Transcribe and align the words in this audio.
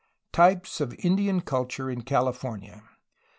Types 0.33 0.81
of 0.81 0.95
Indian 0.97 1.41
culture 1.41 1.87
in 1.87 2.01
Cali 2.01 2.31
fornia. 2.33 2.81